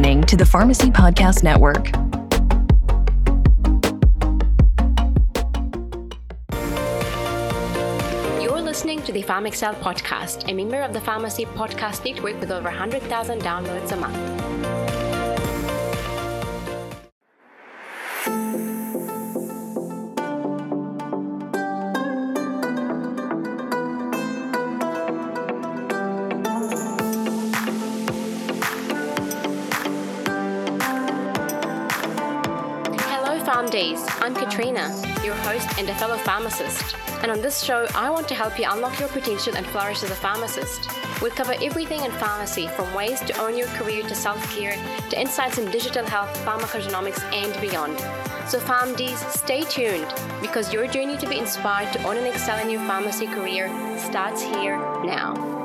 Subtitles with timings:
[0.00, 1.88] listening to the Pharmacy Podcast Network.
[8.42, 12.70] You're listening to the PharmXcel podcast, a member of the Pharmacy Podcast Network with over
[12.70, 14.39] 100,000 downloads a month.
[34.50, 34.90] Katrina,
[35.24, 36.96] your host and a fellow pharmacist.
[37.22, 40.10] And on this show, I want to help you unlock your potential and flourish as
[40.10, 40.90] a pharmacist.
[41.22, 44.76] We'll cover everything in pharmacy from ways to own your career to self care
[45.10, 47.96] to insights in digital health, pharmacogenomics, and beyond.
[48.50, 52.70] So, PharmDs, stay tuned because your journey to be inspired to own and excel in
[52.70, 55.59] your pharmacy career starts here now.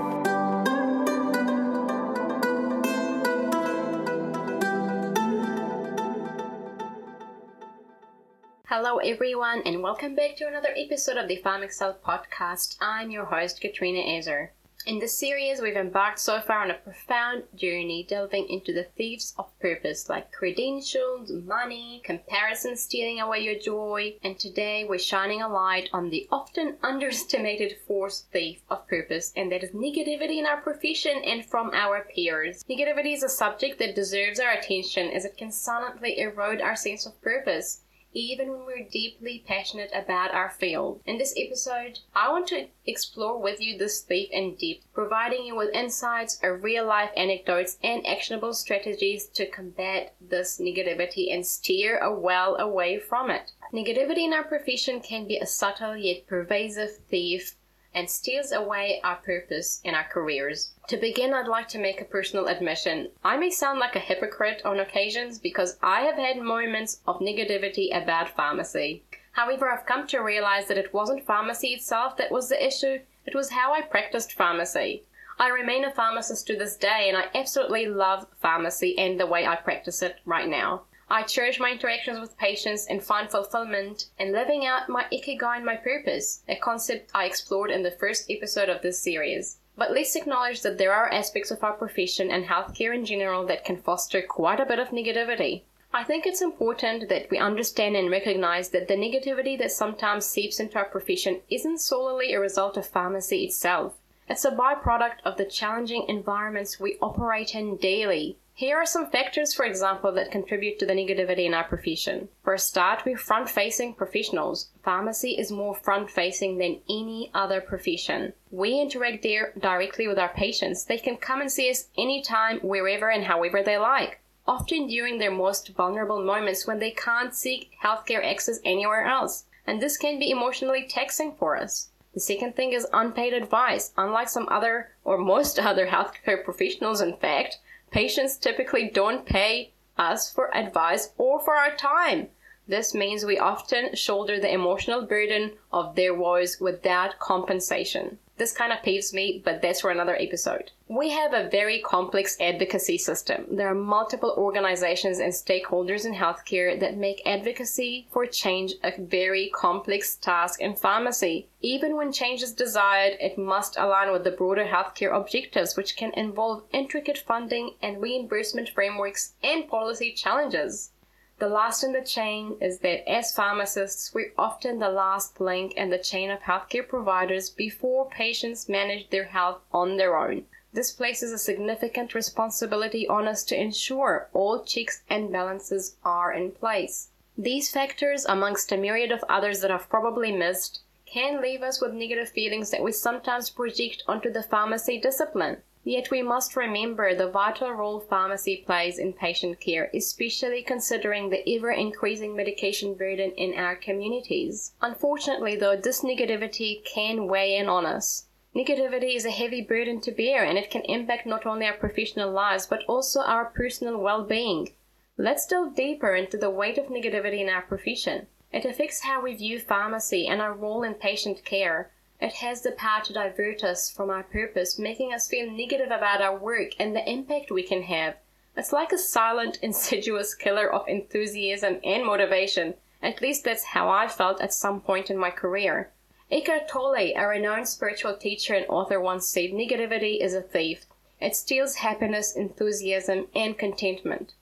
[9.08, 12.76] Everyone, and welcome back to another episode of the PharmXcel podcast.
[12.82, 14.50] I'm your host, Katrina Azer.
[14.88, 19.36] In this series, we've embarked so far on a profound journey delving into the thieves
[19.38, 25.48] of purpose like credentials, money, comparison stealing away your joy, and today we're shining a
[25.48, 30.62] light on the often underestimated force thief of purpose, and that is negativity in our
[30.62, 32.64] profession and from our peers.
[32.68, 37.06] Negativity is a subject that deserves our attention as it can silently erode our sense
[37.06, 37.82] of purpose
[38.16, 41.02] even when we're deeply passionate about our field.
[41.06, 45.56] In this episode, I want to explore with you this thief in depth, providing you
[45.56, 52.14] with insights, real life anecdotes, and actionable strategies to combat this negativity and steer a
[52.14, 53.52] well away from it.
[53.74, 57.58] Negativity in our profession can be a subtle yet pervasive thief
[57.96, 60.72] and steals away our purpose in our careers.
[60.90, 63.10] To begin, I'd like to make a personal admission.
[63.24, 67.88] I may sound like a hypocrite on occasions because I have had moments of negativity
[67.96, 69.04] about pharmacy.
[69.32, 73.34] However, I've come to realize that it wasn't pharmacy itself that was the issue, it
[73.34, 75.04] was how I practiced pharmacy.
[75.40, 79.46] I remain a pharmacist to this day and I absolutely love pharmacy and the way
[79.46, 80.84] I practice it right now.
[81.10, 85.66] I cherish my interactions with patients and find fulfillment in living out my ikigai and
[85.66, 89.58] my purpose, a concept I explored in the first episode of this series.
[89.78, 93.66] But let's acknowledge that there are aspects of our profession and healthcare in general that
[93.66, 95.64] can foster quite a bit of negativity.
[95.94, 100.60] I think it's important that we understand and recognize that the negativity that sometimes seeps
[100.60, 103.94] into our profession isn't solely a result of pharmacy itself.
[104.28, 108.38] It's a byproduct of the challenging environments we operate in daily.
[108.58, 112.30] Here are some factors, for example, that contribute to the negativity in our profession.
[112.42, 114.70] For a start, we're front facing professionals.
[114.82, 118.32] Pharmacy is more front facing than any other profession.
[118.52, 120.86] We interact there directly with our patients.
[120.86, 124.22] They can come and see us anytime, wherever, and however they like.
[124.48, 129.44] Often during their most vulnerable moments when they can't seek healthcare access anywhere else.
[129.68, 131.90] And this can be emotionally taxing for us.
[132.14, 133.92] The second thing is unpaid advice.
[133.98, 137.58] Unlike some other, or most other healthcare professionals, in fact,
[137.96, 142.28] patients typically don't pay us for advice or for our time.
[142.68, 148.20] This means we often shoulder the emotional burden of their woes without compensation.
[148.38, 150.72] This kind of peeves me, but that's for another episode.
[150.90, 153.46] We have a very complex advocacy system.
[153.50, 159.50] There are multiple organizations and stakeholders in healthcare that make advocacy for change a very
[159.56, 161.48] complex task in pharmacy.
[161.62, 166.12] Even when change is desired, it must align with the broader healthcare objectives, which can
[166.16, 170.92] involve intricate funding and reimbursement frameworks and policy challenges.
[171.38, 175.90] The last in the chain is that as pharmacists, we're often the last link in
[175.90, 180.46] the chain of healthcare providers before patients manage their health on their own.
[180.72, 186.52] This places a significant responsibility on us to ensure all checks and balances are in
[186.52, 187.10] place.
[187.38, 191.94] These factors, amongst a myriad of others that I've probably missed, can leave us with
[191.94, 195.58] negative feelings that we sometimes project onto the pharmacy discipline.
[195.88, 201.48] Yet we must remember the vital role pharmacy plays in patient care, especially considering the
[201.48, 204.74] ever increasing medication burden in our communities.
[204.82, 208.26] Unfortunately, though, this negativity can weigh in on us.
[208.56, 212.32] Negativity is a heavy burden to bear and it can impact not only our professional
[212.32, 214.74] lives but also our personal well being.
[215.18, 218.26] Let's delve deeper into the weight of negativity in our profession.
[218.52, 221.92] It affects how we view pharmacy and our role in patient care.
[222.22, 226.22] It has the power to divert us from our purpose, making us feel negative about
[226.22, 228.16] our work and the impact we can have.
[228.56, 232.76] It's like a silent, insidious killer of enthusiasm and motivation.
[233.02, 235.92] At least that's how I felt at some point in my career.
[236.32, 240.86] Eckhart Tolle, a renowned spiritual teacher and author, once said negativity is a thief.
[241.20, 244.36] It steals happiness, enthusiasm, and contentment.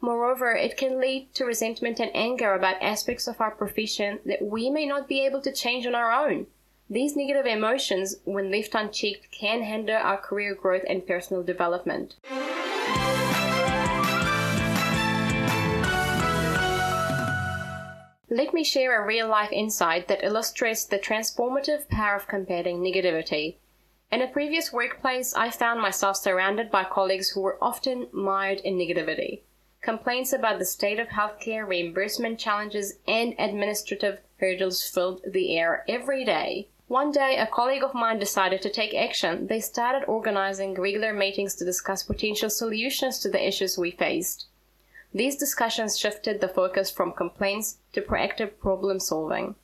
[0.00, 4.70] Moreover, it can lead to resentment and anger about aspects of our profession that we
[4.70, 6.46] may not be able to change on our own.
[6.90, 12.16] These negative emotions, when left unchecked, can hinder our career growth and personal development.
[18.30, 23.56] Let me share a real life insight that illustrates the transformative power of combating negativity.
[24.10, 28.78] In a previous workplace, I found myself surrounded by colleagues who were often mired in
[28.78, 29.42] negativity.
[29.82, 36.24] Complaints about the state of healthcare, reimbursement challenges, and administrative hurdles filled the air every
[36.24, 36.68] day.
[36.88, 39.46] One day, a colleague of mine decided to take action.
[39.46, 44.46] They started organizing regular meetings to discuss potential solutions to the issues we faced.
[45.12, 49.54] These discussions shifted the focus from complaints to proactive problem solving.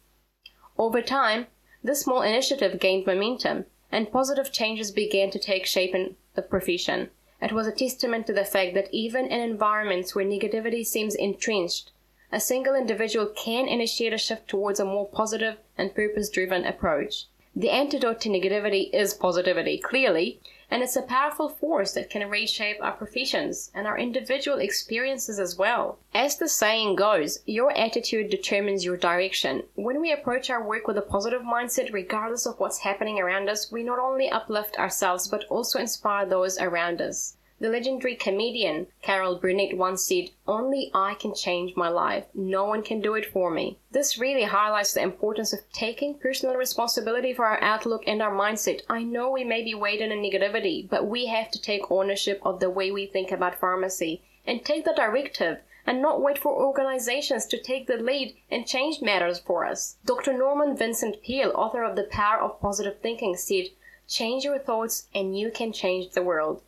[0.76, 1.46] Over time,
[1.82, 7.08] this small initiative gained momentum, and positive changes began to take shape in the profession.
[7.40, 11.90] It was a testament to the fact that even in environments where negativity seems entrenched,
[12.30, 17.26] a single individual can initiate a shift towards a more positive and purpose driven approach.
[17.56, 20.40] The antidote to negativity is positivity, clearly,
[20.70, 25.56] and it's a powerful force that can reshape our professions and our individual experiences as
[25.56, 25.98] well.
[26.12, 29.62] As the saying goes, your attitude determines your direction.
[29.76, 33.70] When we approach our work with a positive mindset, regardless of what's happening around us,
[33.70, 37.36] we not only uplift ourselves but also inspire those around us.
[37.64, 42.26] The legendary comedian Carol Burnett once said, Only I can change my life.
[42.34, 43.78] No one can do it for me.
[43.90, 48.82] This really highlights the importance of taking personal responsibility for our outlook and our mindset.
[48.90, 52.38] I know we may be weighed in a negativity, but we have to take ownership
[52.44, 56.52] of the way we think about pharmacy and take the directive and not wait for
[56.52, 59.96] organizations to take the lead and change matters for us.
[60.04, 60.34] Dr.
[60.34, 63.68] Norman Vincent Peale, author of The Power of Positive Thinking, said,
[64.06, 66.60] Change your thoughts and you can change the world.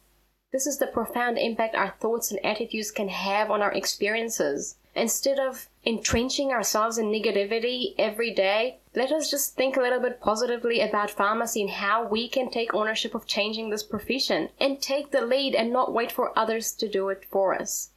[0.56, 4.76] This is the profound impact our thoughts and attitudes can have on our experiences.
[4.94, 10.18] Instead of entrenching ourselves in negativity every day, let us just think a little bit
[10.18, 15.10] positively about pharmacy and how we can take ownership of changing this profession and take
[15.10, 17.90] the lead and not wait for others to do it for us.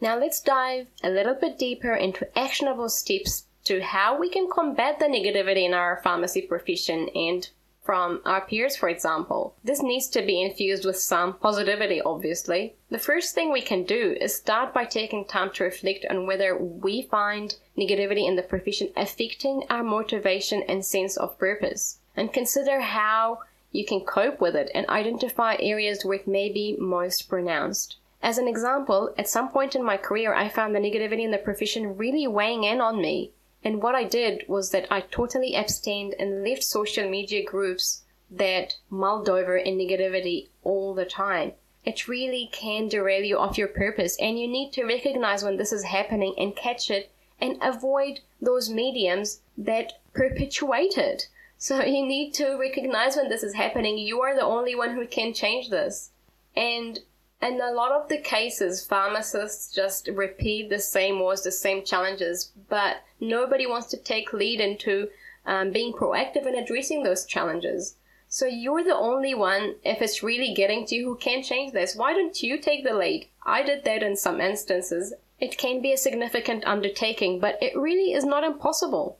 [0.00, 4.98] Now let's dive a little bit deeper into actionable steps to how we can combat
[4.98, 7.50] the negativity in our pharmacy profession and
[7.82, 9.54] from our peers, for example.
[9.64, 12.76] This needs to be infused with some positivity, obviously.
[12.90, 16.56] The first thing we can do is start by taking time to reflect on whether
[16.56, 22.80] we find negativity in the profession affecting our motivation and sense of purpose, and consider
[22.80, 23.40] how
[23.72, 27.96] you can cope with it and identify areas where it may be most pronounced.
[28.22, 31.38] As an example, at some point in my career, I found the negativity in the
[31.38, 33.32] profession really weighing in on me.
[33.62, 38.76] And what I did was that I totally abstained and left social media groups that
[38.88, 41.52] mulled over in negativity all the time.
[41.84, 45.72] It really can derail you off your purpose, and you need to recognize when this
[45.72, 47.10] is happening and catch it
[47.40, 51.28] and avoid those mediums that perpetuate it.
[51.56, 53.98] So you need to recognize when this is happening.
[53.98, 56.10] You are the only one who can change this.
[56.56, 56.98] And
[57.42, 62.52] in a lot of the cases, pharmacists just repeat the same wars, the same challenges,
[62.68, 65.08] but nobody wants to take lead into
[65.46, 67.96] um, being proactive in addressing those challenges.
[68.28, 71.96] So you're the only one, if it's really getting to you, who can change this.
[71.96, 73.28] Why don't you take the lead?
[73.44, 75.14] I did that in some instances.
[75.40, 79.18] It can be a significant undertaking, but it really is not impossible.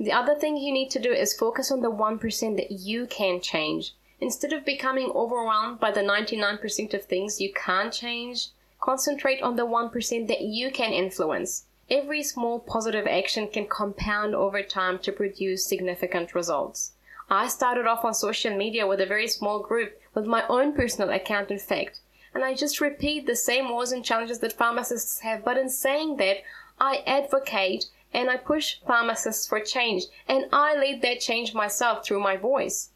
[0.00, 3.40] The other thing you need to do is focus on the 1% that you can
[3.40, 3.94] change.
[4.20, 8.48] Instead of becoming overwhelmed by the 99% of things you can't change,
[8.80, 11.66] concentrate on the 1% that you can influence.
[11.88, 16.94] Every small positive action can compound over time to produce significant results.
[17.30, 21.10] I started off on social media with a very small group with my own personal
[21.10, 22.00] account, in fact,
[22.34, 26.16] and I just repeat the same woes and challenges that pharmacists have, but in saying
[26.16, 26.38] that,
[26.80, 32.20] I advocate and I push pharmacists for change, and I lead that change myself through
[32.20, 32.90] my voice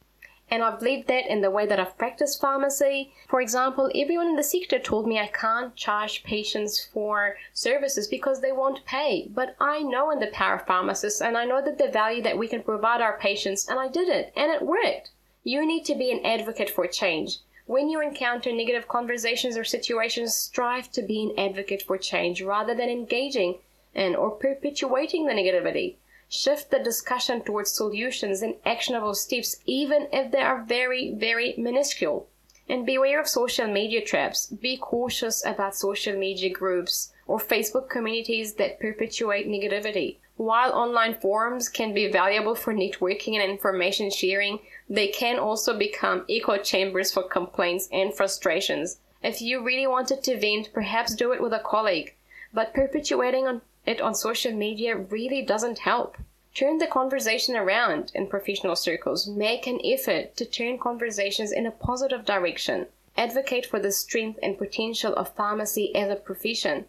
[0.52, 3.10] and I've lived that in the way that I've practiced pharmacy.
[3.30, 8.42] For example, everyone in the sector told me I can't charge patients for services because
[8.42, 9.30] they won't pay.
[9.34, 12.36] But I know in the power of pharmacists and I know that the value that
[12.36, 15.12] we can provide our patients, and I did it, and it worked.
[15.42, 17.38] You need to be an advocate for change.
[17.64, 22.74] When you encounter negative conversations or situations, strive to be an advocate for change rather
[22.74, 23.60] than engaging
[23.94, 25.96] in or perpetuating the negativity
[26.32, 32.26] shift the discussion towards solutions and actionable steps, even if they are very, very minuscule.
[32.70, 34.46] And beware of social media traps.
[34.46, 40.16] Be cautious about social media groups or Facebook communities that perpetuate negativity.
[40.38, 46.24] While online forums can be valuable for networking and information sharing, they can also become
[46.30, 49.00] echo chambers for complaints and frustrations.
[49.22, 52.14] If you really wanted to vent, perhaps do it with a colleague,
[52.54, 56.16] but perpetuating on it on social media really doesn't help.
[56.54, 59.26] Turn the conversation around in professional circles.
[59.26, 62.86] Make an effort to turn conversations in a positive direction.
[63.16, 66.84] Advocate for the strength and potential of pharmacy as a profession.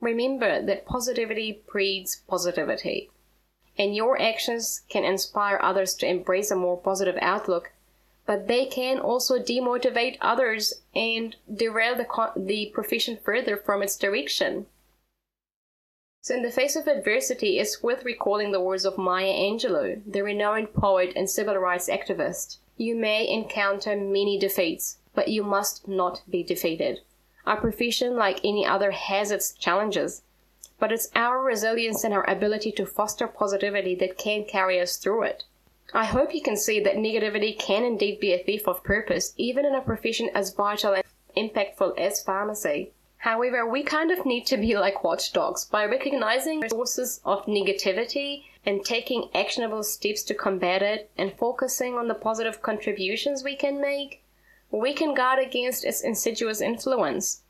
[0.00, 3.10] Remember that positivity breeds positivity.
[3.78, 7.72] And your actions can inspire others to embrace a more positive outlook,
[8.26, 13.96] but they can also demotivate others and derail the, co- the profession further from its
[13.96, 14.66] direction.
[16.26, 20.24] So, in the face of adversity, it's worth recalling the words of Maya Angelou, the
[20.24, 22.56] renowned poet and civil rights activist.
[22.76, 27.02] You may encounter many defeats, but you must not be defeated.
[27.46, 30.22] Our profession, like any other, has its challenges,
[30.80, 35.22] but it's our resilience and our ability to foster positivity that can carry us through
[35.22, 35.44] it.
[35.94, 39.64] I hope you can see that negativity can indeed be a thief of purpose, even
[39.64, 41.04] in a profession as vital and
[41.36, 42.90] impactful as pharmacy.
[43.18, 48.84] However, we kind of need to be like watchdogs by recognizing sources of negativity and
[48.84, 54.22] taking actionable steps to combat it and focusing on the positive contributions we can make
[54.70, 57.42] we can guard against its insidious influence.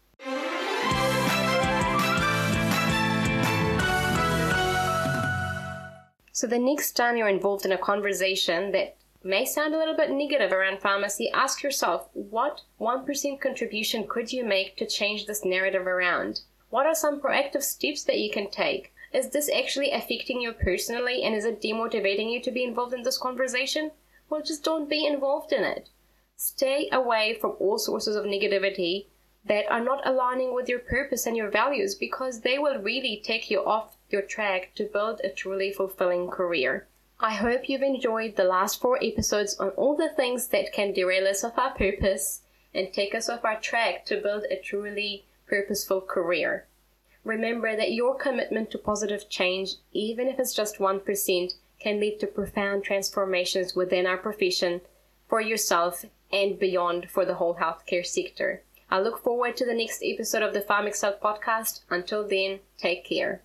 [6.33, 8.96] So, the next time you're involved in a conversation that
[9.27, 14.45] may sound a little bit negative around pharmacy, ask yourself what 1% contribution could you
[14.45, 16.41] make to change this narrative around?
[16.71, 18.93] What are some proactive steps that you can take?
[19.13, 23.03] Is this actually affecting you personally and is it demotivating you to be involved in
[23.03, 23.91] this conversation?
[24.31, 25.89] Well, just don't be involved in it.
[26.37, 29.07] Stay away from all sources of negativity
[29.45, 33.51] that are not aligning with your purpose and your values because they will really take
[33.51, 36.87] you off your track to build a truly fulfilling career.
[37.19, 41.27] I hope you've enjoyed the last four episodes on all the things that can derail
[41.27, 42.43] us of our purpose
[42.75, 46.67] and take us off our track to build a truly purposeful career.
[47.25, 52.27] Remember that your commitment to positive change, even if it's just 1%, can lead to
[52.27, 54.83] profound transformations within our profession
[55.27, 58.63] for yourself and beyond for the whole healthcare sector.
[58.91, 61.81] I look forward to the next episode of the PharmXcel podcast.
[61.91, 63.43] Until then, take care.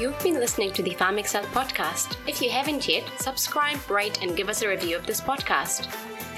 [0.00, 2.16] You've been listening to the PharmXcel podcast.
[2.26, 5.84] If you haven't yet, subscribe, rate, and give us a review of this podcast.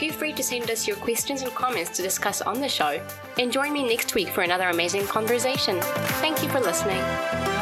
[0.01, 3.01] Feel free to send us your questions and comments to discuss on the show.
[3.39, 5.81] And join me next week for another amazing conversation.
[5.81, 7.62] Thank you for listening.